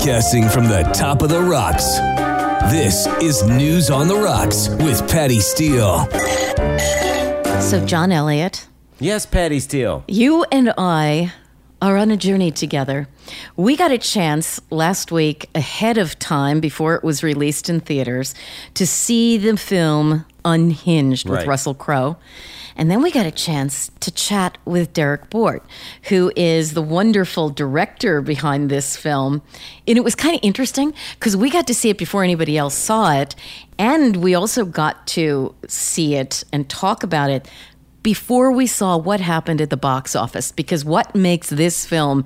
[0.00, 1.98] Podcasting from the top of the rocks.
[2.72, 6.06] This is News on the Rocks with Patty Steele.
[7.60, 8.66] So, John Elliott,
[8.98, 10.02] Yes, Patty Steele.
[10.08, 11.34] you and I
[11.82, 13.08] are on a journey together.
[13.58, 18.34] We got a chance last week, ahead of time, before it was released in theaters,
[18.74, 21.46] to see the film Unhinged with Right.
[21.46, 22.16] Russell Crowe.
[22.76, 25.62] And then we got a chance to chat with Derrick Borte,
[26.04, 29.42] who is the wonderful director behind this film.
[29.86, 32.74] And it was kind of interesting because we got to see it before anybody else
[32.74, 33.34] saw it.
[33.78, 37.48] And we also got to see it and talk about it
[38.02, 40.52] before we saw what happened at the box office.
[40.52, 42.24] Because what makes this film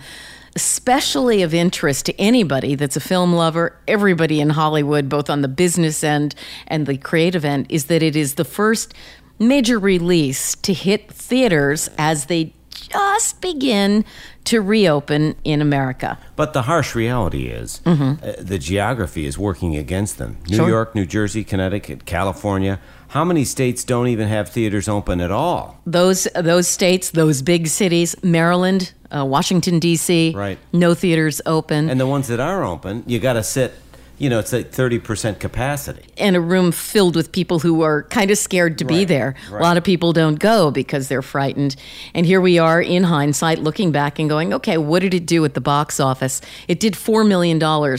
[0.56, 5.48] especially of interest to anybody that's a film lover, everybody in Hollywood, both on the
[5.48, 6.34] business end
[6.66, 8.94] and the creative end, is that it is the first
[9.38, 14.04] major release to hit theaters as they just begin
[14.44, 16.18] to reopen in America.
[16.36, 20.36] But the harsh reality is uh, the geography is working against them.
[20.48, 20.54] New Mm-hmm.
[20.56, 20.68] Sure.
[20.68, 22.78] York, New Jersey, Connecticut, California.
[23.08, 25.80] How many states don't even have theaters open at all?
[25.86, 30.58] Those those states, those big cities, Maryland, uh, Washington D.C., Right.
[30.72, 31.88] no theaters open.
[31.88, 33.72] And the ones that are open, you got to sit,
[34.16, 36.04] you know, it's like 30% capacity.
[36.16, 39.34] And a room filled with people who are kind of scared to be there.
[39.50, 39.60] right.
[39.60, 41.74] A lot of people don't go because they're frightened.
[42.14, 45.44] And here we are in hindsight looking back and going, okay, what did it do
[45.44, 46.40] at the box office?
[46.68, 47.58] It did $4 million,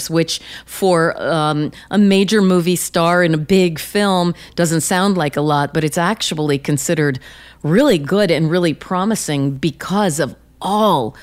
[0.09, 5.41] which for um, a major movie star in a big film doesn't sound like a
[5.41, 7.19] lot, but it's actually considered
[7.61, 11.15] really good and really promising because of all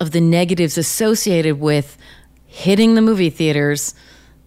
[0.00, 1.96] of the negatives associated with
[2.46, 3.94] hitting the movie theaters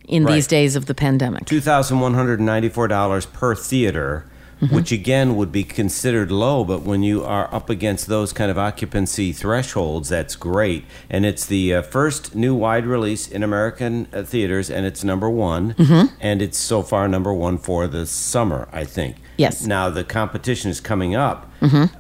[0.08, 1.46] in these days of the pandemic.
[1.46, 4.26] $2,194 per theater,
[4.70, 8.58] which again would be considered low, but when you are up against those kind of
[8.58, 10.86] occupancy thresholds, that's great.
[11.10, 15.30] And it's the uh, first new wide release in American uh, theaters, and it's number
[15.30, 15.76] one.
[16.22, 19.18] And it's so far number one for the summer, I think.
[19.38, 19.66] Yes.
[19.66, 21.52] Now the competition is coming up,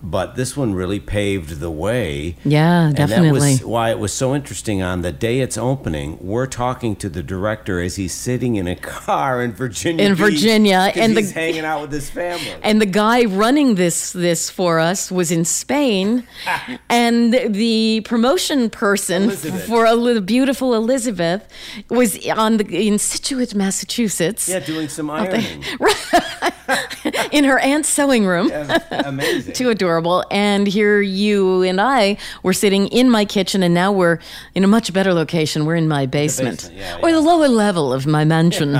[0.01, 2.37] but this one really paved the way.
[2.45, 4.81] Yeah, And that was why it was so interesting.
[4.81, 8.75] On the day it's opening, we're talking to the director as he's sitting in a
[8.75, 10.05] car in Virginia.
[10.05, 12.44] In Beach, Virginia, and the- he's hanging out with his family.
[12.63, 16.27] And the guy running this this for us was in Spain,
[16.89, 19.67] and the promotion person Elizabeth.
[19.67, 21.47] for a beautiful Elizabeth
[21.89, 25.63] was on the in Scituate, Massachusetts, yeah, doing some ironing.
[27.31, 28.51] in her aunt's sewing room.
[28.91, 29.53] Amazing.
[29.61, 30.23] Too adorable.
[30.31, 34.19] And here you and I were sitting in my kitchen, and now we're
[34.53, 35.65] in a much better location.
[35.65, 37.15] We're in my basement, basement, yeah, or yeah.
[37.15, 38.79] the lower level of my mansion.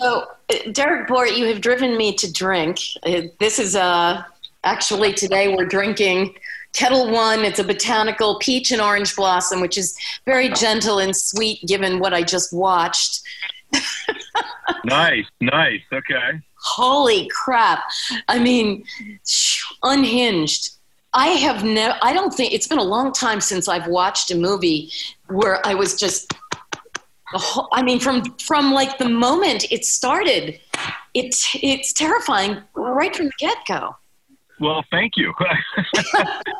[0.00, 0.28] So,
[0.72, 2.80] Derrick Borte, you have driven me to drink.
[3.38, 4.22] This is uh,
[4.64, 6.34] actually today we're drinking
[6.72, 7.40] Ketel One.
[7.40, 12.14] It's a botanical peach and orange blossom, which is very gentle and sweet given what
[12.14, 13.20] I just watched.
[14.84, 15.82] Nice, nice.
[15.92, 16.40] Okay.
[16.62, 17.82] Holy crap.
[18.28, 18.84] I mean,
[19.82, 20.76] unhinged.
[21.12, 24.36] I have no, I don't think it's been a long time since I've watched a
[24.36, 24.90] movie
[25.28, 26.32] where I was just,
[27.32, 30.60] the whole, I mean, from, from like the moment it started,
[31.14, 33.96] it's, it's terrifying right from the get go.
[34.60, 35.32] Well, thank you.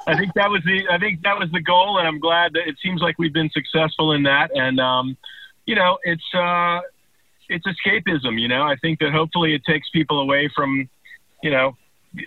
[0.07, 2.67] I think that was the I think that was the goal, and I'm glad that
[2.67, 4.51] it seems like we've been successful in that.
[4.55, 5.19] And um,
[5.67, 6.81] you know, it's uh,
[7.51, 8.41] it's escapism.
[8.41, 10.89] You know, I think that hopefully it takes people away from,
[11.43, 11.77] you know,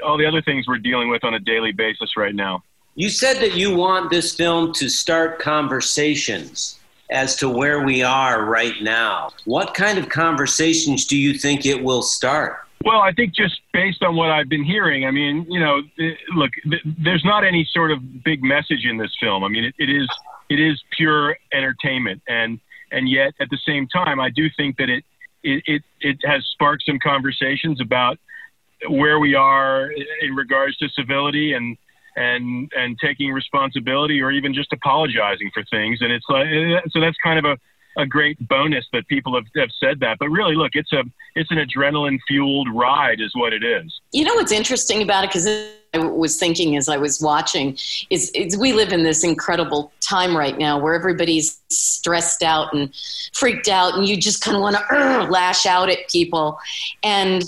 [0.06, 2.64] all the other things we're dealing with on a daily basis right now.
[2.96, 6.80] You said that you want this film to start conversations
[7.14, 9.30] as to where we are right now.
[9.46, 12.58] What kind of conversations do you think it will start?
[12.84, 16.16] Well, I think just based on what I've been hearing, I mean, you know, eh,
[16.36, 16.52] look,
[16.98, 19.44] there's not any sort of big message in this film.
[19.44, 20.10] I mean, it, it is
[20.50, 22.60] it is pure entertainment, and
[22.92, 25.06] and yet at the same time, I do think that it
[25.44, 28.20] it it, it has sparked some conversations about
[28.90, 29.90] where we are
[30.22, 31.78] in regards to civility and
[32.16, 37.00] and and taking responsibility or even just apologizing for things and it's like eh, so
[37.00, 37.58] that's kind of a
[37.98, 40.18] a great bonus that people have, have said that.
[40.20, 41.04] But really, look, it's a
[41.36, 44.02] it's an adrenaline fueled ride, is what it is.
[44.12, 45.48] You know what's interesting about it because
[45.94, 47.78] I was thinking as I was watching
[48.10, 52.94] is, is we live in this incredible time right now where everybody's stressed out and
[53.34, 56.58] freaked out, and you just kind of want to uh, lash out at people,
[57.04, 57.44] and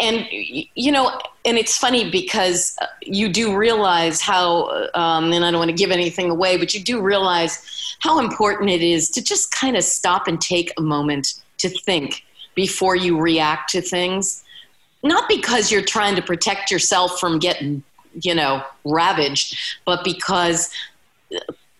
[0.00, 5.58] and you know and it's funny because you do realize how um, and i don't
[5.58, 9.52] want to give anything away but you do realize how important it is to just
[9.52, 12.24] kind of stop and take a moment to think
[12.54, 14.42] before you react to things.
[15.02, 17.82] Not because you're trying to protect yourself from getting
[18.22, 20.68] you know ravaged but because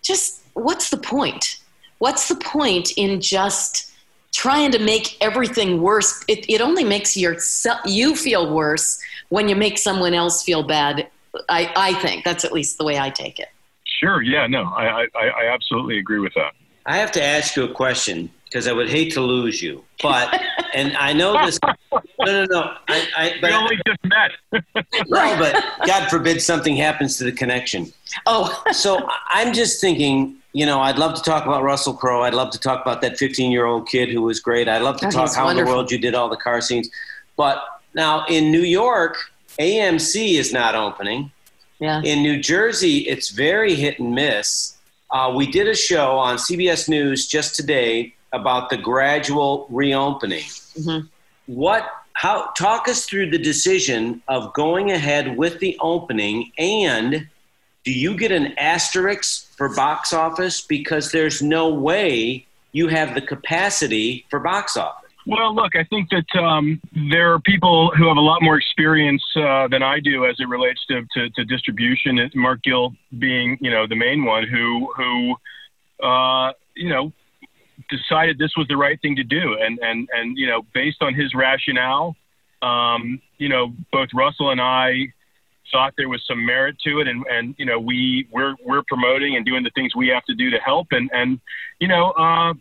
[0.01, 1.59] just what's the point?
[1.97, 3.90] What's the point in just
[4.33, 6.23] trying to make everything worse.
[6.27, 7.37] It, it only makes your,
[7.85, 8.99] you feel worse
[9.29, 11.07] when you make someone else feel bad.
[11.49, 13.47] I, I think that's at least the way I take it.
[13.85, 14.21] Sure.
[14.21, 14.47] Yeah.
[14.47, 16.53] No, I, I, I absolutely agree with that.
[16.85, 20.41] I have to ask you a question because I would hate to lose you, but
[20.73, 21.57] and I know this.
[21.63, 22.73] No, no, no.
[22.87, 24.31] I, I, but, we only just met.
[25.07, 27.93] no, but God forbid something happens to the connection.
[28.25, 32.23] Oh, so I'm just thinking you know, I'd love to talk about Russell Crowe.
[32.23, 34.67] I'd love to talk about that 15 year old kid who was great.
[34.67, 35.49] I'd love to talk how wonderful.
[35.49, 36.89] in the world you did all the car scenes.
[37.37, 37.63] But
[37.93, 39.17] now in New York,
[39.59, 41.31] AMC is not opening.
[41.79, 42.01] Yeah.
[42.03, 44.77] In New Jersey, it's very hit and miss.
[45.09, 50.43] Uh, we did a show on CBS News just today about the gradual reopening.
[50.43, 51.07] Mm-hmm.
[51.47, 51.89] What?
[52.13, 52.51] How?
[52.51, 57.27] Talk us through the decision of going ahead with the opening and
[57.83, 63.21] do you get an asterisk for box office because there's no way you have the
[63.21, 65.01] capacity for box office?
[65.27, 66.81] Well, look, I think that um,
[67.11, 70.47] there are people who have a lot more experience uh, than I do as it
[70.47, 72.31] relates to, to, to, distribution.
[72.33, 75.35] Mark Gill being, you know, the main one who who
[76.03, 77.13] uh, you know
[77.89, 81.13] decided this was the right thing to do, and and and you know, based on
[81.13, 82.15] his rationale,
[82.63, 85.13] um, you know, both Russell and I
[85.71, 89.35] thought there was some merit to it, and and you know we we're we're promoting
[89.35, 91.39] and doing the things we have to do to help, and and
[91.79, 92.11] you know.
[92.11, 92.53] Uh,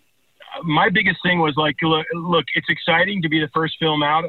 [0.65, 4.25] my biggest thing was like, look, look, it's exciting to be the first film out,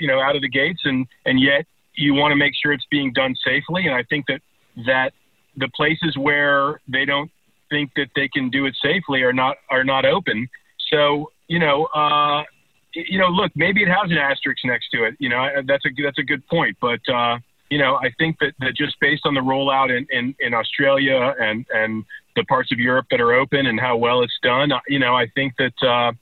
[0.00, 2.86] you know, out of the gates, and and yet you want to make sure it's
[2.90, 3.86] being done safely.
[3.86, 4.40] And I think that
[4.86, 5.12] that
[5.56, 7.30] the places where they don't
[7.70, 10.48] think that they can do it safely are not are not open.
[10.90, 12.44] So you know, uh,
[12.92, 15.14] you know, look, maybe it has an asterisk next to it.
[15.18, 17.38] You know, that's a that's a good point, but uh,
[17.70, 21.34] you know, I think that, that just based on the rollout in, in, in Australia
[21.40, 22.04] and, and
[22.36, 25.26] the parts of Europe that are open and how well it's done, you know, I
[25.34, 26.12] think that, uh,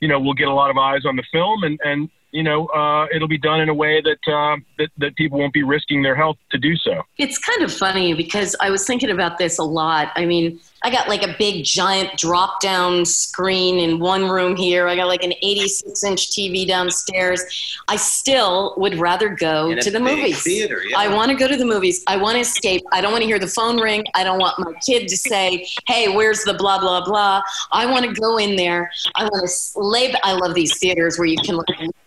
[0.00, 2.66] you know, we'll get a lot of eyes on the film and, and you know,
[2.66, 6.02] uh, it'll be done in a way that, uh, that that people won't be risking
[6.02, 7.02] their health to do so.
[7.16, 10.10] It's kind of funny because I was thinking about this a lot.
[10.16, 14.86] I mean, I got like a big giant drop down screen in one room here.
[14.86, 17.42] I got like an 86 inch TV downstairs.
[17.88, 20.42] I still would rather go to the movies.
[20.42, 20.98] Theater, yeah.
[20.98, 22.04] I want to go to the movies.
[22.06, 22.82] I want to escape.
[22.92, 24.04] I don't want to hear the phone ring.
[24.14, 27.42] I don't want my kid to say, hey, where's the blah, blah, blah.
[27.72, 28.90] I want to go in there.
[29.14, 30.14] I want to lay.
[30.22, 31.58] I love these theaters where you can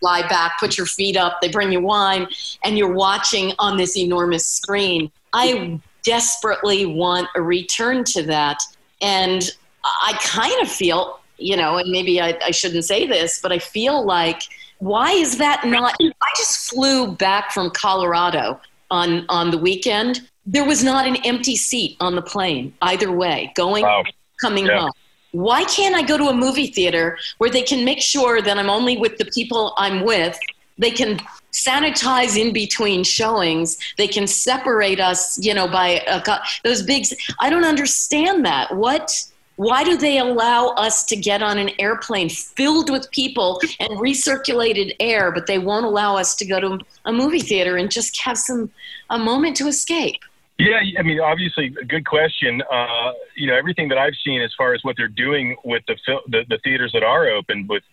[0.01, 2.27] lie back, put your feet up, they bring you wine,
[2.63, 5.11] and you're watching on this enormous screen.
[5.33, 8.63] I desperately want a return to that.
[9.01, 9.51] And
[9.83, 13.59] I kind of feel, you know, and maybe I, I shouldn't say this, but I
[13.59, 14.41] feel like,
[14.79, 15.95] why is that not?
[15.99, 20.29] I just flew back from Colorado on, on the weekend.
[20.45, 24.03] There was not an empty seat on the plane, either way, going, wow.
[24.39, 24.79] coming yeah.
[24.79, 24.91] home.
[25.31, 28.69] Why can't I go to a movie theater where they can make sure that I'm
[28.69, 30.39] only with the people I'm with?
[30.77, 31.19] They can
[31.65, 33.77] sanitize in between showings.
[33.97, 36.21] They can separate us, you know, by a,
[36.63, 37.05] those big.
[37.39, 38.75] I don't understand that.
[38.75, 39.11] What?
[39.57, 44.95] Why do they allow us to get on an airplane filled with people and recirculated
[44.99, 48.37] air, but they won't allow us to go to a movie theater and just have
[48.37, 48.69] some
[49.09, 50.21] a moment to escape?
[50.59, 52.61] Yeah, I mean, obviously, good question.
[52.71, 55.95] Uh, you know, everything that I've seen as far as what they're doing with the,
[56.27, 57.83] the, the theaters that are open with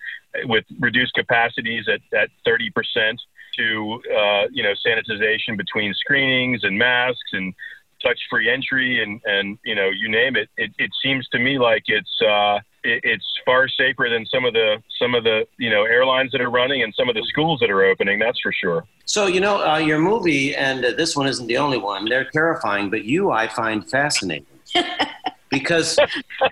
[0.45, 3.21] with reduced capacities at at thirty percent
[3.59, 7.55] to uh, you know sanitization between screenings and masks and
[8.03, 10.49] touch-free entry and and you know you name it.
[10.57, 14.53] It, it seems to me like it's uh, it, it's far safer than some of
[14.53, 17.61] the some of the you know airlines that are running and some of the schools
[17.61, 18.19] that are opening.
[18.19, 18.85] That's for sure.
[19.07, 22.05] So you know uh, your movie and uh, this one isn't the only one.
[22.09, 24.47] They're terrifying, but you I find fascinating.
[25.51, 25.97] because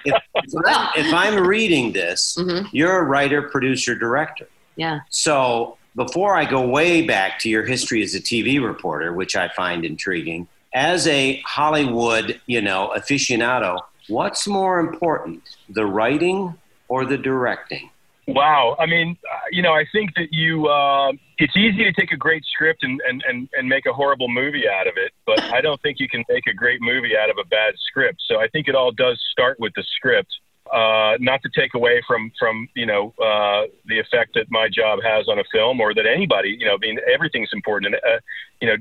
[0.05, 2.69] if, if, I'm, if I'm reading this, Mm-hmm.
[2.73, 4.49] you're a writer, producer, director.
[4.77, 5.01] Yeah.
[5.11, 9.49] So before I go way back to your history as a TV reporter, which I
[9.49, 16.55] find intriguing, as a Hollywood, you know, aficionado, what's more important, the writing
[16.89, 17.91] or the directing?
[18.27, 18.77] Wow.
[18.79, 19.17] I mean,
[19.51, 23.01] you know, I think that you, uh, it's easy to take a great script and,
[23.09, 26.09] and, and, and make a horrible movie out of it, but I don't think you
[26.09, 28.23] can make a great movie out of a bad script.
[28.29, 30.31] So I think it all does start with the script.
[30.71, 35.01] Uh, not to take away from, from you know, uh, the effect that my job
[35.03, 37.95] has on a film or that anybody, you know, I mean, everything's important.
[37.95, 38.21] And, uh,
[38.61, 38.77] you know,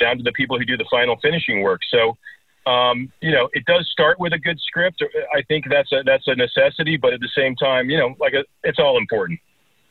[0.00, 1.80] down to the people who do the final finishing work.
[1.90, 2.16] So,
[2.66, 5.04] um, you know, it does start with a good script.
[5.36, 8.32] I think that's a that's a necessity, but at the same time, you know, like
[8.32, 9.38] a, it's all important.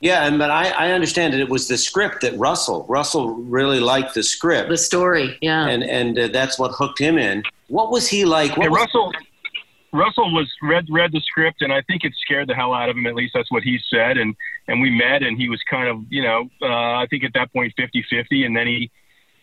[0.02, 3.80] Yeah, and but I, I understand that it was the script that Russell Russell really
[3.80, 7.44] liked the script, the story, yeah, and and uh, that's what hooked him in.
[7.68, 8.58] What was he like?
[8.58, 9.14] What Yeah, was- Russell
[9.94, 12.98] Russell was read read the script, and I think it scared the hell out of
[12.98, 13.06] him.
[13.06, 14.18] At least that's what he said.
[14.18, 14.36] And
[14.68, 17.54] and we met, and he was kind of you know uh, I think at that
[17.54, 18.46] point 50-50.
[18.46, 18.92] and then he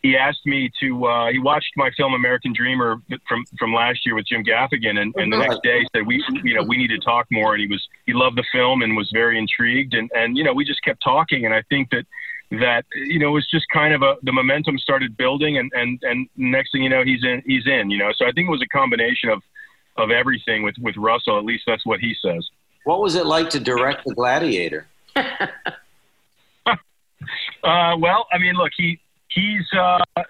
[0.03, 4.17] he asked me to uh, he watched my film American Dreamer from from last year
[4.17, 6.99] with Jim Gaffigan, and, and the next day said we you know we need to
[6.99, 7.55] talk more.
[7.55, 10.53] And he was he loved the film and was very intrigued, and and you know
[10.53, 12.07] we just kept talking, and I think that
[12.51, 16.01] that you know it was just kind of a the momentum started building, and and
[16.03, 18.51] and next thing you know he's in he's in you know so I think it
[18.51, 19.43] was a combination of
[20.01, 21.39] of everything with with Russell.
[21.39, 22.47] At least that's what he says.
[22.85, 24.87] What was it like to direct The Gladiator?
[27.63, 30.23] Uh, well, I mean, look, he he's uh,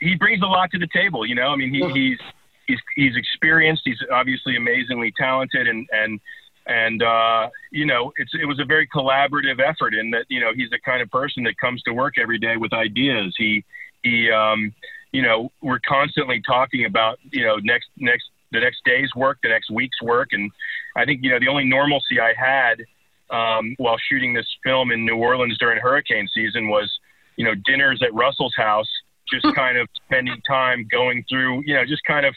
[0.00, 1.26] he brings a lot to the table.
[1.26, 2.18] You know, I mean, he, he's
[2.66, 3.82] he's he's experienced.
[3.84, 6.20] He's obviously amazingly talented, and and
[6.66, 10.52] and uh, you know, it's it was a very collaborative effort in that you know
[10.54, 13.34] he's the kind of person that comes to work every day with ideas.
[13.36, 13.64] He
[14.02, 14.72] he um,
[15.12, 19.48] you know we're constantly talking about you know next next the next day's work, the
[19.48, 20.50] next week's work, and
[20.96, 22.84] I think you know the only normalcy I had
[23.30, 26.90] um, while shooting this film in New Orleans during hurricane season was,
[27.36, 28.88] you know, dinners at Russell's house,
[29.32, 32.34] just kind of spending time going through, you know, just kind of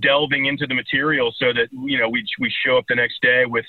[0.00, 3.44] delving into the material so that, you know, we, we show up the next day
[3.46, 3.64] with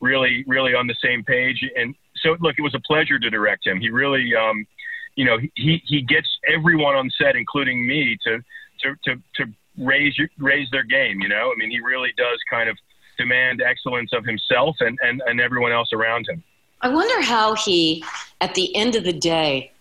[0.00, 1.64] really, really on the same page.
[1.76, 3.80] And so, look, it was a pleasure to direct him.
[3.80, 4.66] He really, um,
[5.16, 8.38] you know, he, he gets everyone on set, including me, to,
[8.80, 12.68] to, to, to raise, raise their game, you know, I mean, he really does kind
[12.68, 12.76] of
[13.18, 16.42] demand excellence of himself and, and, and everyone else around him.
[16.80, 18.04] I wonder how he,
[18.40, 19.72] at the end of the day,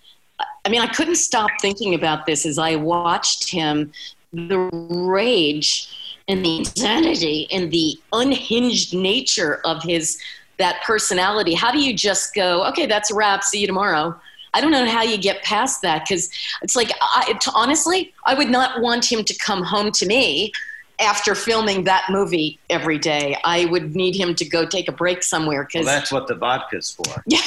[0.65, 3.91] I mean, I couldn't stop thinking about this as I watched him,
[4.31, 10.19] the rage and the insanity and the unhinged nature of his
[10.57, 11.53] that personality.
[11.53, 13.43] How do you just go, okay, that's a wrap.
[13.43, 14.15] See you tomorrow.
[14.53, 16.29] I don't know how you get past that because
[16.61, 20.51] it's like, I, t- honestly, I would not want him to come home to me
[20.99, 23.35] after filming that movie every day.
[23.43, 26.35] I would need him to go take a break somewhere Well, because that's what the
[26.35, 27.23] vodka's for.
[27.27, 27.39] Yeah,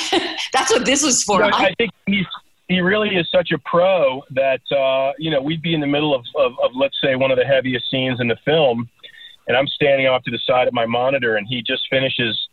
[0.52, 1.44] that's what this was for.
[1.44, 2.26] You know, I- I think he's
[2.68, 6.12] he really is such a pro that uh, you know we'd be in the middle
[6.14, 8.88] of, of, of let's say one of the heaviest scenes in the film,
[9.46, 12.48] and I'm standing off to the side of my monitor, and he just finishes,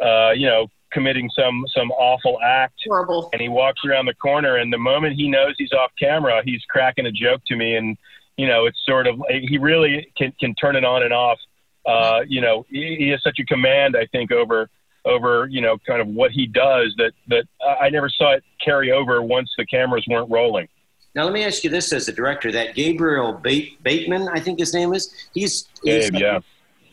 [0.00, 4.56] uh, you know, committing some some awful act, horrible, and he walks around the corner,
[4.56, 7.96] and the moment he knows he's off camera, he's cracking a joke to me, and
[8.36, 11.38] you know, it's sort of he really can can turn it on and off.
[11.86, 14.68] Uh, you know, he, he has such a command, I think, over
[15.04, 18.44] over you know kind of what he does that that I I never saw it
[18.62, 20.68] carry over once the cameras weren't rolling.
[21.14, 24.58] Now, let me ask you this as a director: that Gabriel Bate, Bateman, I think
[24.58, 25.10] his name is.
[25.32, 26.40] He's, he's Gabe, yeah.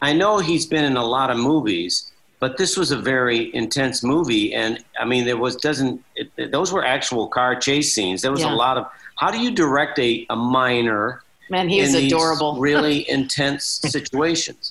[0.01, 2.12] I know he's been in a lot of movies,
[2.43, 6.51] but this was a very intense movie, and I mean, there was doesn't it, it-
[6.51, 8.21] those were actual car chase scenes.
[8.21, 8.53] There was Yeah.
[8.53, 8.83] a lot of.
[9.21, 11.23] How do you direct a, a minor?
[11.49, 12.51] Man, he was in these adorable.
[12.69, 13.63] really intense
[13.95, 14.61] situations.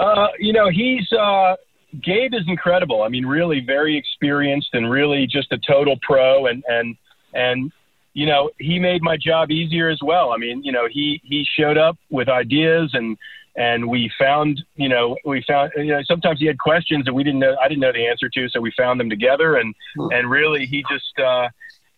[0.00, 1.54] Uh, you know, he's uh,
[2.02, 3.02] Gabe is incredible.
[3.02, 6.46] I mean, really very experienced and really just a total pro.
[6.46, 6.96] And and
[7.34, 7.72] and
[8.14, 10.32] you know, he made my job easier as well.
[10.32, 13.16] I mean, you know, he he showed up with ideas and
[13.56, 17.24] and we found, you know, we found, you know, sometimes he had questions that we
[17.24, 19.56] didn't know, I didn't know the answer to, so we found them together.
[19.56, 21.48] And and really, he just, uh,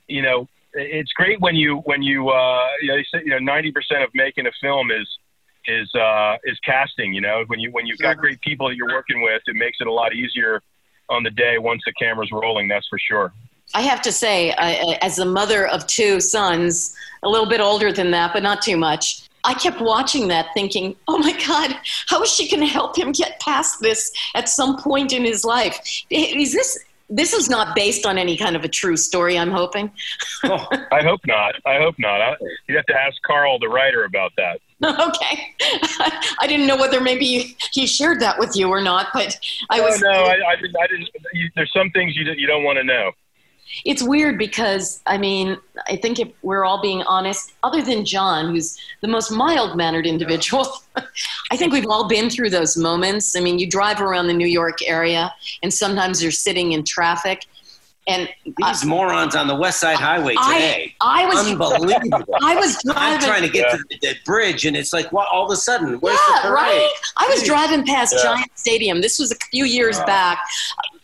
[0.07, 3.39] you know, it's great when you when you uh, you know, they say, you know,
[3.39, 5.09] ninety percent of making a film is
[5.67, 7.13] is uh, is casting.
[7.13, 9.79] You know, when you when you've got great people that you're working with, it makes
[9.81, 10.63] it a lot easier
[11.09, 12.69] on the day once the camera's rolling.
[12.69, 13.33] That's for sure.
[13.73, 17.93] I have to say, I, as a mother of two sons, a little bit older
[17.93, 21.77] than that, but not too much, I kept watching that thinking, oh my God,
[22.09, 25.45] how is she going to help him get past this at some point in his
[25.45, 25.79] life?
[26.11, 26.79] Is this.
[27.13, 29.91] This is not based on any kind of a true story, I'm hoping.
[30.45, 31.57] Oh, I hope not.
[31.67, 32.21] I hope not.
[32.21, 34.61] I, you'd have to ask Carl, the writer, about that.
[34.83, 35.55] okay.
[36.41, 40.03] I didn't know whether maybe he shared that with you or not, but I was.
[40.03, 40.77] Oh, no, I, I didn't.
[40.81, 43.11] I didn't you, there's some things you you don't want to know.
[43.85, 48.51] It's weird because I mean I think if we're all being honest, other than John,
[48.51, 50.67] who's the most mild mannered individual,
[51.51, 53.37] I think we've all been through those moments.
[53.37, 57.47] I mean, you drive around the New York area, and sometimes you're sitting in traffic,
[58.07, 60.95] and these uh, morons on the West Side Highway today.
[61.01, 62.35] I, I was unbelievable.
[62.43, 63.19] I was driving.
[63.19, 63.77] I'm trying to get yeah.
[63.77, 65.29] to the, the, bridge, and it's like, what?
[65.31, 66.55] All of a sudden, where's yeah, the parade?
[66.55, 66.91] right.
[67.19, 68.23] I was driving past yeah.
[68.23, 69.01] Giant Stadium.
[69.01, 70.39] This was a few years back.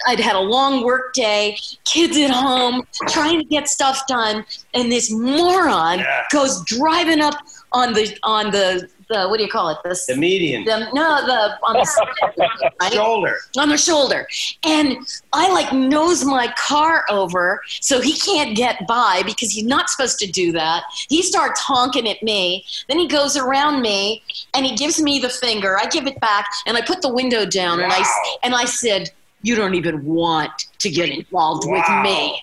[0.06, 4.90] I'd had a long work day, kids at home, trying to get stuff done, and
[4.90, 6.24] this moron yeah.
[6.30, 7.34] goes driving up
[7.72, 9.78] on the on the the what do you call it?
[9.84, 10.64] The, the median.
[10.64, 12.92] The, no, the on the right?
[12.92, 13.36] shoulder.
[13.56, 14.26] On the shoulder,
[14.64, 14.96] and
[15.32, 20.18] I like nose my car over so he can't get by because he's not supposed
[20.20, 20.84] to do that.
[21.08, 22.64] He starts honking at me.
[22.88, 24.22] Then he goes around me
[24.54, 25.78] and he gives me the finger.
[25.78, 27.84] I give it back and I put the window down wow.
[27.84, 29.10] and I and I said,
[29.42, 31.72] "You don't even want to get involved wow.
[31.72, 32.42] with me."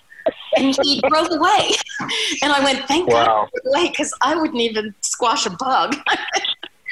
[0.56, 1.72] and he drove away.
[2.42, 3.48] And I went, thank wow.
[3.52, 5.96] God away because I wouldn't even squash a bug.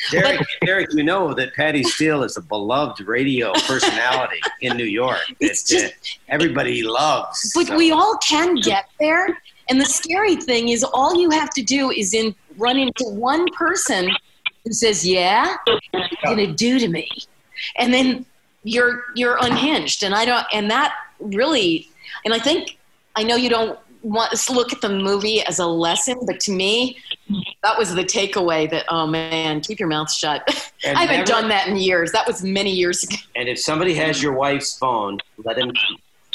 [0.10, 4.86] Derrick, but, Derrick, you know that Patty Steele is a beloved radio personality in New
[4.86, 5.20] York.
[5.40, 7.52] It's that, just, uh, everybody loves.
[7.54, 7.78] But so.
[7.78, 9.28] we all can get there.
[9.70, 13.46] And the scary thing is, all you have to do is in run into one
[13.54, 14.10] person
[14.66, 17.08] who says, "Yeah, you're you gonna do to me,"
[17.78, 18.26] and then
[18.64, 20.04] you're you're unhinged.
[20.04, 20.46] And I don't.
[20.54, 21.90] And that really.
[22.26, 22.78] And I think
[23.16, 26.52] I know you don't want to look at the movie as a lesson, but to
[26.52, 26.98] me,
[27.64, 30.44] that was the takeaway that, oh man, keep your mouth shut.
[30.84, 32.12] And I haven't never, done that in years.
[32.12, 33.16] That was many years ago.
[33.36, 35.72] And if somebody has your wife's phone, let him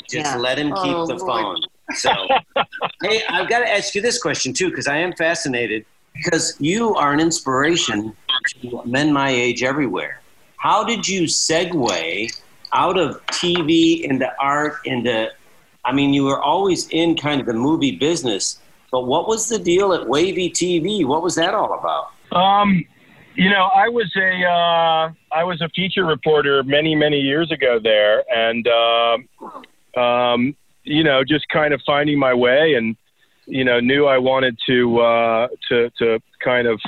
[0.08, 0.36] just yeah.
[0.36, 1.26] let him keep oh, the Lord.
[1.26, 1.96] phone.
[1.96, 2.10] So,
[3.02, 6.94] hey, I've got to ask you this question too, because I am fascinated because you
[6.94, 8.14] are an inspiration
[8.60, 10.20] to men my age everywhere.
[10.56, 12.40] How did you segue
[12.72, 15.30] out of TV into art into
[15.86, 18.58] I mean, you were always in kind of the movie business,
[18.90, 21.06] but what was the deal at WAVY TV?
[21.06, 22.36] What was that all about?
[22.36, 22.84] Um,
[23.36, 27.78] you know, I was a uh, I was a feature reporter many many years ago
[27.80, 32.96] there, and uh, um, you know, just kind of finding my way, and
[33.46, 36.80] you know, knew I wanted to uh, to to kind of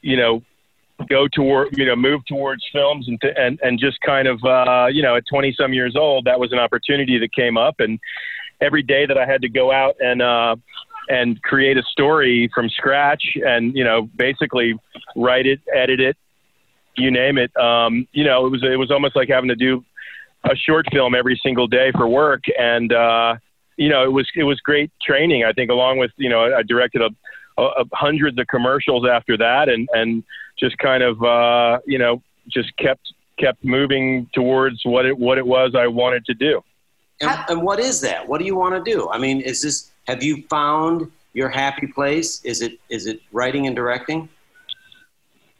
[0.00, 0.42] you know
[1.08, 5.02] go toward you know move towards films and and and just kind of uh, you
[5.02, 7.76] know at 20 some years old that was an opportunity that came up.
[7.80, 7.98] And
[8.60, 10.56] every day that I had to go out and uh,
[11.08, 14.74] and create a story from scratch and you know basically
[15.16, 16.16] write it edit it
[16.96, 19.84] you name it um, you know it was it was almost like having to do
[20.44, 22.44] a short film every single day for work.
[22.58, 23.36] And uh,
[23.76, 25.44] you know it was it was great training.
[25.44, 27.10] I think along with you know I directed a
[27.58, 30.24] uh, hundreds of commercials after that, and and
[30.58, 35.46] just kind of uh, you know just kept kept moving towards what it what it
[35.46, 36.62] was I wanted to do.
[37.20, 38.28] And, and what is that?
[38.28, 39.08] What do you want to do?
[39.08, 42.44] I mean, is this have you found your happy place?
[42.44, 44.28] Is it is it writing and directing?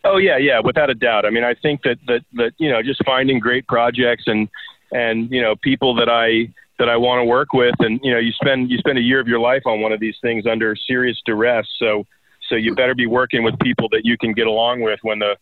[0.05, 1.25] Oh yeah, yeah, without a doubt.
[1.25, 4.49] I mean, I think that that that you know, just finding great projects and
[4.93, 7.75] and you know people that I that I want to work with.
[7.79, 10.01] And you know, you spend you spend a year of your life on one of
[10.01, 11.67] these things under serious duress.
[11.79, 12.07] So
[12.49, 15.37] so you better be working with people that you can get along with when the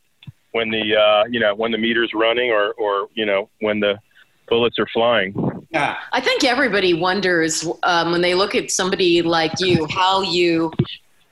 [0.52, 3.98] when the uh, you know when the meter's running or or you know when the
[4.48, 5.34] bullets are flying.
[5.70, 10.70] Yeah, I think everybody wonders um, when they look at somebody like you how you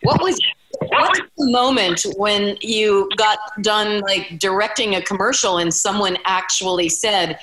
[0.03, 0.41] what was
[0.89, 7.39] What's the moment when you got done like directing a commercial and someone actually said,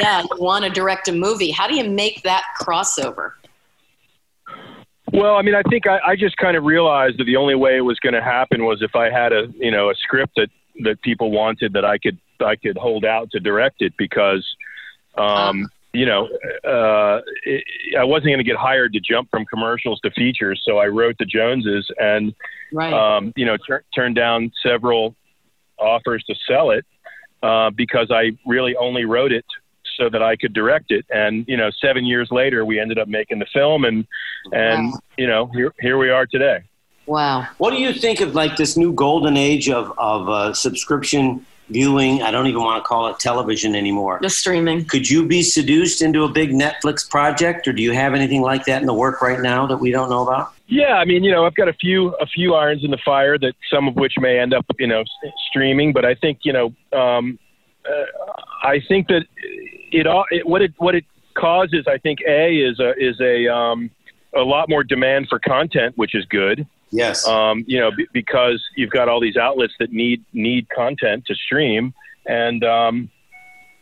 [0.00, 1.50] "Yeah, you want to direct a movie"?
[1.50, 3.32] How do you make that crossover?
[5.12, 7.76] Well, I mean, I think I, I just kind of realized that the only way
[7.76, 10.48] it was going to happen was if I had a you know a script that
[10.84, 14.46] that people wanted that I could I could hold out to direct it because
[15.16, 16.26] um, you know,
[16.64, 17.64] uh, it,
[17.98, 21.16] I wasn't going to get hired to jump from commercials to features, so I wrote
[21.18, 22.34] the Joneses and,
[22.72, 22.92] right.
[22.92, 25.14] um, you know, tur- turned down several
[25.78, 26.84] offers to sell it
[27.42, 29.46] uh, because I really only wrote it
[29.98, 31.04] so that I could direct it.
[31.10, 34.06] And you know, seven years later, we ended up making the film, and
[34.52, 34.98] and wow.
[35.18, 36.62] you know, here here we are today.
[37.06, 37.46] Wow.
[37.58, 41.44] What do you think of like this new golden age of of uh, subscription?
[41.70, 42.22] viewing.
[42.22, 44.18] I don't even want to call it television anymore.
[44.22, 44.84] The streaming.
[44.84, 48.64] Could you be seduced into a big Netflix project, or do you have anything like
[48.66, 50.52] that in the work right now that we don't know about?
[50.66, 53.38] Yeah, I mean, you know, I've got a few a few irons in the fire
[53.38, 55.04] that some of which may end up, you know,
[55.48, 55.92] streaming.
[55.92, 57.38] But I think, you know, um,
[57.88, 58.04] uh,
[58.62, 59.24] I think that
[59.92, 63.52] it, all it what it what it causes, I think, a is a is a
[63.52, 63.90] um,
[64.34, 66.66] a lot more demand for content, which is good.
[66.90, 67.26] Yes.
[67.26, 71.34] Um, you know, b- because you've got all these outlets that need need content to
[71.34, 71.94] stream,
[72.26, 73.10] and um,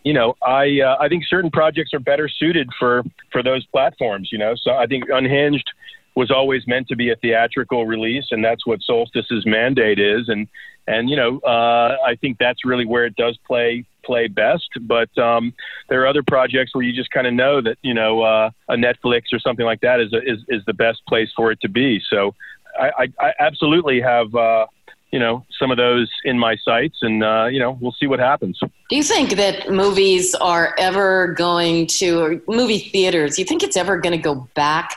[0.04, 4.30] you know, I uh, I think certain projects are better suited for for those platforms.
[4.32, 5.70] You know, so I think Unhinged
[6.16, 10.28] was always meant to be a theatrical release, and that's what Solstice's mandate is.
[10.28, 10.48] And
[10.86, 14.68] and you know, uh, I think that's really where it does play play best.
[14.80, 15.52] But um,
[15.88, 18.76] there are other projects where you just kind of know that you know uh, a
[18.76, 21.68] Netflix or something like that is, a, is is the best place for it to
[21.68, 22.00] be.
[22.08, 22.34] So
[22.78, 24.34] I, I, I absolutely have.
[24.34, 24.66] Uh,
[25.12, 28.18] you know some of those in my sights, and uh, you know we'll see what
[28.18, 28.58] happens.
[28.90, 33.38] Do you think that movies are ever going to, or movie theaters?
[33.38, 34.96] You think it's ever going to go back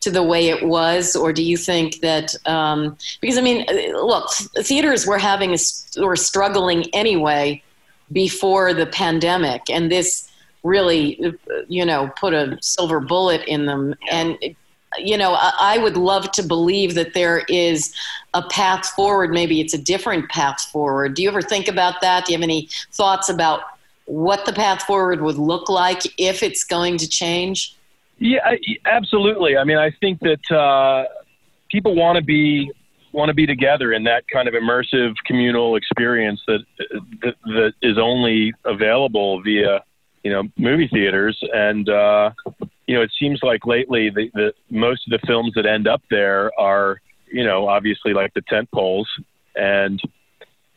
[0.00, 4.00] to the way it was, or do you think that um, because I mean, uh,
[4.04, 4.30] look,
[4.62, 5.58] theaters were having a,
[6.04, 7.62] were struggling anyway
[8.12, 10.28] before the pandemic, and this
[10.62, 11.34] really,
[11.68, 13.94] you know, put a silver bullet in them.
[14.10, 14.38] And
[14.98, 17.94] you know, I, I would love to believe that there is
[18.34, 19.30] a path forward.
[19.30, 21.14] Maybe it's a different path forward.
[21.14, 22.26] Do you ever think about that?
[22.26, 23.62] Do you have any thoughts about
[24.04, 27.76] what the path forward would look like if it's going to change?
[28.18, 29.56] Yeah, absolutely.
[29.56, 31.04] I mean, I think that uh,
[31.70, 32.70] people want to be
[33.12, 36.60] want to be together in that kind of immersive communal experience that,
[37.22, 39.80] that that is only available via
[40.22, 41.38] you know movie theaters.
[41.52, 42.30] And uh,
[42.86, 46.02] you know it seems like lately the, the most of the films that end up
[46.10, 49.08] there are you know obviously like the tent poles
[49.54, 50.00] and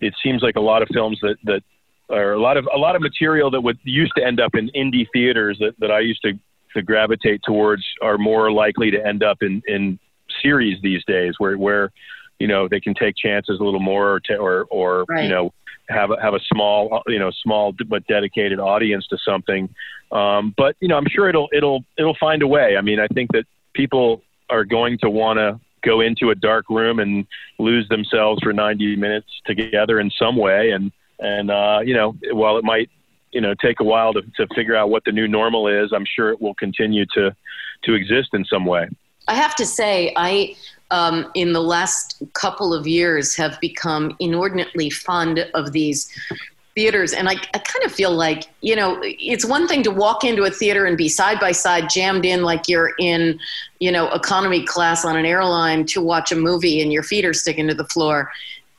[0.02, 1.62] it seems like a lot of films that that
[2.10, 4.70] or a lot of a lot of material that would used to end up in
[4.76, 6.34] indie theaters that, that I used to
[6.76, 10.00] to gravitate towards are more likely to end up in in
[10.42, 11.92] series these days where where
[12.40, 15.24] you know they can take chances a little more or ta- or, or Right.
[15.24, 15.54] you know
[15.90, 19.70] have a, have a small you know small but dedicated audience to something.
[20.12, 22.78] Um, but you know I'm sure it'll it'll it'll find a way.
[22.78, 26.66] I mean I think that people are going to want to go into a dark
[26.70, 27.28] room and
[27.60, 30.72] lose themselves for 90 minutes together in some way.
[30.72, 32.90] And and uh, you know while it might
[33.32, 36.06] you know take a while to, to figure out what the new normal is i'm
[36.06, 37.36] sure it will continue to
[37.84, 38.88] to exist in some way
[39.28, 40.56] I have to say, I,
[40.92, 46.10] um, in the last couple of years, have become inordinately fond of these
[46.76, 47.14] theaters.
[47.14, 50.44] And I, I kind of feel like, you know, it's one thing to walk into
[50.44, 53.40] a theater and be side by side jammed in like you're in,
[53.80, 57.34] you know, economy class on an airline to watch a movie and your feet are
[57.34, 58.30] sticking to the floor.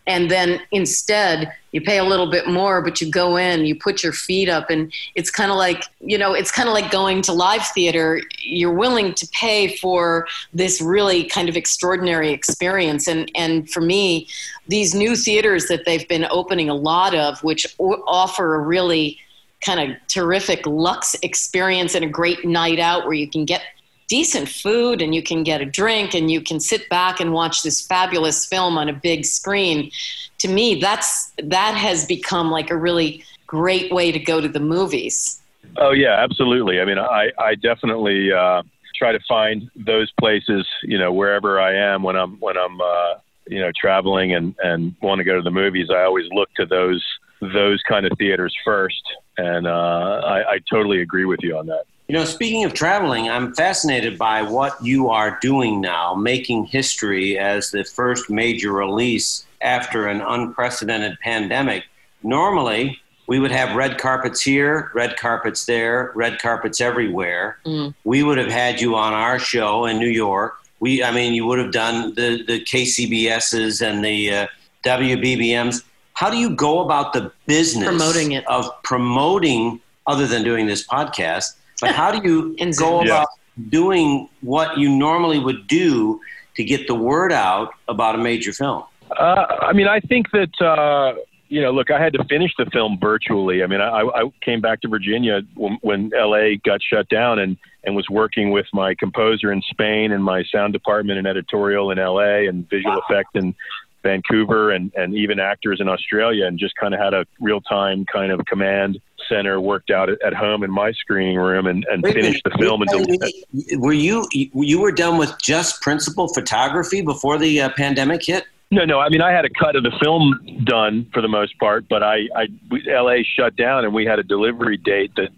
[0.07, 4.03] And then instead, you pay a little bit more, but you go in, you put
[4.03, 7.23] your feet up, and it's kind of like, you know, it's kind of like going
[7.23, 8.21] to live theater.
[8.39, 13.09] You're willing to pay for this really kind of extraordinary experience.
[13.09, 14.29] And, and for me,
[14.69, 19.19] these new theaters that they've been opening a lot of, which offer a really
[19.65, 23.63] kind of terrific lux experience and a great night out where you can get
[24.09, 27.63] decent food and you can get a drink and you can sit back and watch
[27.63, 29.91] this fabulous film on a big screen
[30.39, 34.61] to me that's that has become like a really great way to go to the
[34.61, 35.41] movies.
[35.77, 36.81] Oh yeah absolutely.
[36.81, 38.63] I mean i i definitely uh
[38.95, 43.15] try to find those places you know wherever i am when i'm when i'm uh
[43.47, 45.89] you know traveling and and want to go to the movies.
[45.91, 47.05] I always look to those
[47.41, 49.03] those kind of theaters first.
[49.39, 53.29] And uh i i totally agree with you on that You know, speaking of traveling,
[53.29, 59.45] I'm fascinated by what you are doing now, making history as the first major release
[59.61, 61.85] after an unprecedented pandemic.
[62.23, 67.59] Normally, we would have red carpets here, red carpets there, red carpets everywhere.
[68.05, 70.55] We would have had you on our show in New York.
[70.79, 74.47] We, I mean, you would have done the, the KCBSs and the uh,
[74.85, 75.83] WBBMs.
[76.13, 78.47] How do you go about the business Promoting it.
[78.47, 81.55] of promoting, other than doing this podcast?
[81.81, 83.07] But how do you go Zoom.
[83.07, 83.29] about
[83.69, 86.21] doing what you normally would do
[86.57, 88.85] to get the word out about a major film?
[89.11, 91.71] Uh, I mean, I think that uh, you know.
[91.71, 93.63] Look, I had to finish the film virtually.
[93.63, 97.57] I mean, I, I came back to Virginia when, when LA got shut down, and
[97.85, 101.99] and was working with my composer in Spain and my sound department and editorial in
[101.99, 103.55] LA and visual effect in
[104.03, 108.05] Vancouver and and even actors in Australia, and just kind of had a real time
[108.13, 112.03] kind of command center worked out at, at home in my screening room and, and
[112.03, 116.29] Wait finished the film and you del- Were you you were done with just principal
[116.33, 118.45] photography before the uh, pandemic hit?
[118.71, 118.99] No, no.
[118.99, 122.03] I mean, I had a cut of the film done for the most part, but
[122.03, 125.29] I, I, we, LA shut down, and we had a delivery date that,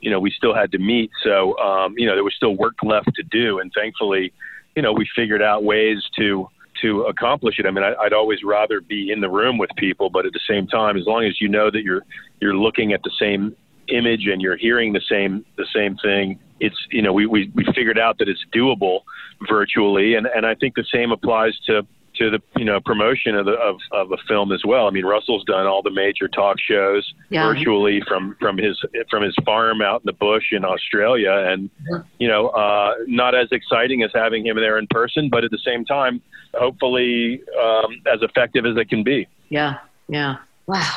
[0.00, 1.10] you know, we still had to meet.
[1.24, 4.32] So, um, you know, there was still work left to do, and thankfully,
[4.76, 6.48] you know, we figured out ways to
[6.82, 7.66] to accomplish it.
[7.66, 10.40] I mean, I, I'd always rather be in the room with people, but at the
[10.48, 12.02] same time, as long as you know that you're
[12.40, 13.56] you're looking at the same
[13.88, 17.64] image and you're hearing the same the same thing, it's you know, we we, we
[17.74, 19.00] figured out that it's doable
[19.48, 21.86] virtually, and and I think the same applies to
[22.18, 24.86] to the you know promotion of the of, of a film as well.
[24.86, 27.46] I mean, Russell's done all the major talk shows Yeah.
[27.52, 28.78] virtually from from his
[29.10, 31.70] from his farm out in the bush in Australia, and
[32.18, 35.58] you know, uh, not as exciting as having him there in person, but at the
[35.58, 36.20] same time,
[36.54, 39.26] hopefully um, as effective as it can be.
[39.48, 39.78] Yeah,
[40.08, 40.36] yeah.
[40.66, 40.96] Wow,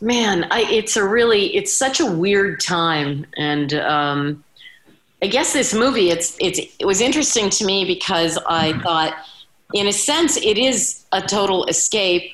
[0.00, 4.44] man, I, it's a really, it's such a weird time, and um,
[5.22, 9.14] I guess this movie, it's, it's, it was interesting to me because I thought,
[9.74, 12.32] in a sense, it is a total escape.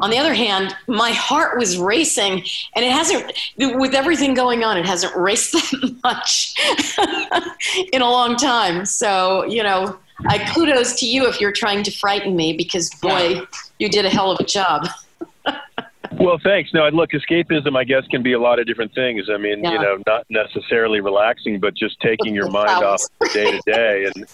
[0.00, 4.76] On the other hand, my heart was racing, and it hasn't, with everything going on,
[4.76, 6.54] it hasn't raced that much
[7.92, 8.84] in a long time.
[8.84, 13.42] So, you know, I kudos to you if you're trying to frighten me because, boy,
[13.78, 14.86] you did a hell of a job.
[16.18, 16.72] Well, thanks.
[16.72, 19.28] No, look, escapism, I guess, can be a lot of different things.
[19.30, 19.72] I mean, Yeah.
[19.72, 24.06] you know, not necessarily relaxing, but just taking your mind off day to day.
[24.14, 24.26] And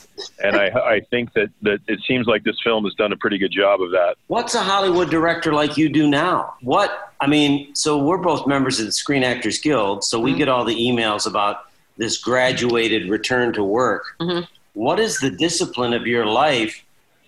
[0.42, 3.38] and I I think that that it seems like this film has done a pretty
[3.38, 4.16] good job of that.
[4.28, 6.54] What's a Hollywood director like you do now?
[6.60, 10.38] What I mean, so we're both members of the Screen Actors Guild, so we mm-hmm.
[10.38, 11.66] get all the emails about
[11.96, 14.04] this graduated return to work.
[14.20, 14.44] Mm-hmm.
[14.74, 16.84] What is the discipline of your life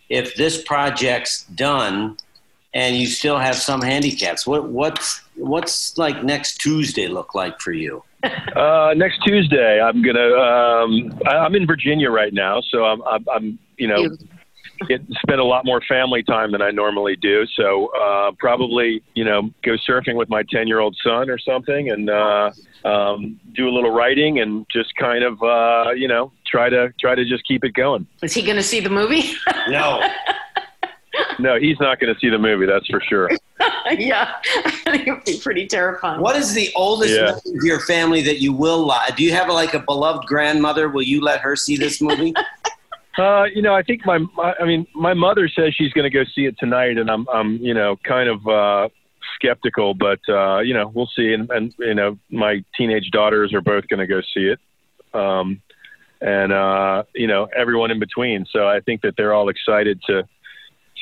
[0.08, 2.16] if this project's done
[2.74, 4.46] and you still have some handicaps?
[4.46, 8.02] What what's what's like next Tuesday look like for you?
[8.54, 10.20] Uh, next Tuesday, I'm gonna.
[10.20, 14.16] Um, I, I'm in Virginia right now, so I'm I'm, I'm you know.
[14.88, 19.24] Get, spend a lot more family time than I normally do, so uh, probably you
[19.24, 22.50] know go surfing with my ten year old son or something, and uh,
[22.84, 27.14] um, do a little writing and just kind of uh, you know try to try
[27.14, 28.08] to just keep it going.
[28.22, 29.22] Is he going to see the movie?
[29.68, 30.02] No.
[31.42, 32.66] No, he's not going to see the movie.
[32.66, 33.28] That's for sure.
[33.98, 34.34] yeah,
[34.86, 36.20] it would be pretty terrifying.
[36.20, 37.22] What is the oldest Yeah.
[37.24, 39.10] member of your family that you will lie?
[39.16, 40.88] Do you have like a beloved grandmother?
[40.88, 42.32] Will you let her see this movie?
[43.18, 46.18] Uh, you know, I think my, my I mean, my mother says she's going to
[46.18, 48.88] go see it tonight, and I'm, I'm, you know, kind of uh,
[49.34, 51.34] skeptical, but uh, you know, we'll see.
[51.34, 54.58] And, and you know, my teenage daughters are both going to go see it,
[55.12, 55.60] um,
[56.22, 58.46] and uh, you know, everyone in between.
[58.50, 60.26] So I think that they're all excited to,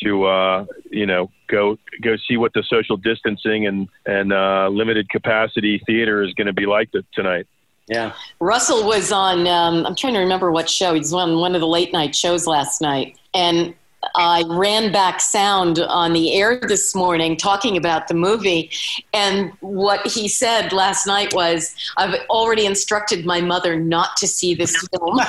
[0.03, 5.09] to uh, you know, go go see what the social distancing and and uh, limited
[5.09, 7.47] capacity theater is going to be like tonight.
[7.91, 8.13] Yeah.
[8.39, 10.95] Russell was on, um, I'm trying to remember what show.
[10.95, 13.19] He was on one of the late night shows last night.
[13.35, 13.75] And
[14.15, 18.71] I ran back sound on the air this morning talking about the movie.
[19.13, 24.55] And what he said last night was, I've already instructed my mother not to see
[24.55, 25.19] this film.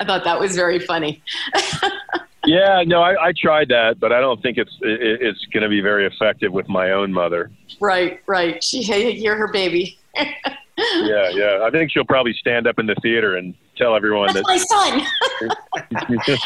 [0.00, 1.22] I thought that was very funny.
[2.46, 5.68] Yeah, no, I, I tried that, but I don't think it's it, it's going to
[5.68, 7.50] be very effective with my own mother.
[7.80, 8.62] Right, right.
[8.62, 9.98] She, you're her baby.
[10.76, 11.60] Yeah, yeah.
[11.62, 15.02] I think she'll probably stand up in the theater and tell everyone That's my son.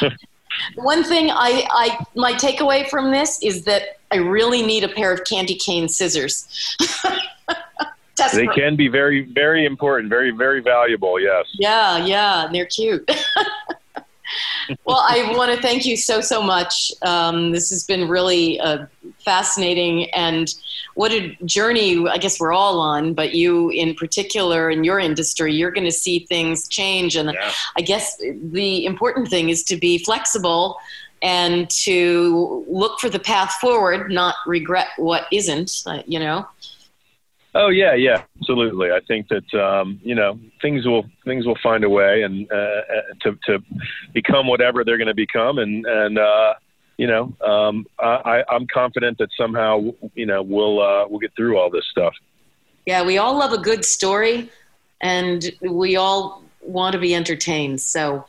[0.77, 5.13] One thing I, I my takeaway from this is that I really need a pair
[5.13, 6.77] of candy cane scissors.
[8.35, 11.21] they can be very, very important, very, very valuable.
[11.21, 11.47] Yes.
[11.55, 13.09] Yeah, yeah, and they're cute.
[14.85, 16.93] Well, I want to thank you so so much.
[17.03, 18.87] Um, this has been really uh,
[19.25, 20.49] fascinating, and
[20.95, 23.14] what a journey I guess we're all on.
[23.14, 27.37] But you, in particular, in your industry, you're going to see things change, and
[27.77, 30.77] I guess the important thing is to be flexible
[31.21, 35.83] and to look for the path forward, not regret what isn't.
[35.87, 36.47] Uh, you know.
[37.55, 38.91] Oh yeah, yeah, absolutely.
[38.91, 42.55] I think that um, you know things will things will find a way and uh,
[42.55, 42.83] uh,
[43.23, 43.59] to to
[44.13, 46.55] become whatever they're going to become, and and uh,
[46.99, 51.59] you know um, I, I'm confident that somehow you know we'll uh, we'll get through
[51.59, 52.15] all this stuff.
[52.87, 54.51] Yeah, we all love a good story,
[55.01, 57.81] and we all want to be entertained.
[57.81, 58.27] So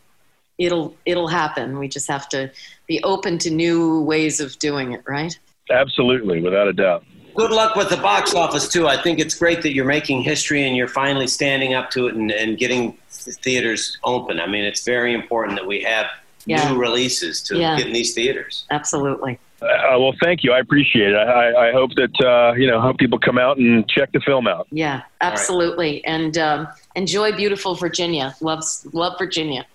[0.58, 1.78] it'll it'll happen.
[1.78, 2.52] We just have to
[2.88, 5.38] be open to new ways of doing it, right?
[5.70, 7.04] Absolutely, without a doubt.
[7.40, 8.86] Good luck with the box office too.
[8.90, 12.16] I think it's great that you're making history and you're finally standing up to it
[12.16, 14.42] and, and getting theaters open.
[14.42, 16.08] I mean, it's very important that we have
[16.46, 16.70] Yeah.
[16.70, 17.78] new releases to Yeah.
[17.78, 18.66] get in these theaters.
[18.72, 19.40] Absolutely.
[19.62, 20.52] Uh, well, thank you.
[20.52, 21.16] I appreciate it.
[21.16, 24.20] I, I- I hope that uh, you know, hope people come out and check the
[24.20, 24.68] film out.
[24.72, 26.04] Yeah, absolutely.
[26.04, 28.36] And um, enjoy beautiful Virginia.
[28.42, 29.66] Loves love Virginia.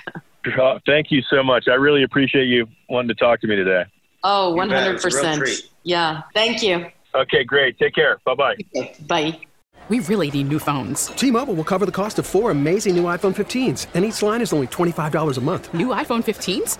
[0.58, 1.68] Uh, thank you so much.
[1.68, 3.84] I really appreciate you wanting to talk to me today.
[4.24, 4.70] Oh, You bet.
[4.70, 5.62] It hundred was a real percent.
[5.88, 5.92] Treat.
[5.92, 6.22] Yeah.
[6.34, 6.86] Thank you.
[7.14, 7.78] Okay, great.
[7.78, 8.18] Take care.
[8.24, 8.56] Bye bye.
[9.06, 9.40] Bye.
[9.88, 11.06] We really need new phones.
[11.06, 14.52] T-Mobile will cover the cost of four amazing new iPhone 15s, and each line is
[14.52, 15.72] only $25 a month.
[15.72, 16.76] New iPhone 15s?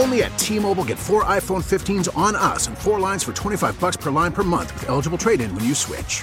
[0.00, 3.96] Only at T-Mobile get four iPhone 15s on us and four lines for 25 bucks
[3.96, 6.22] per line per month with eligible trade-in when you switch.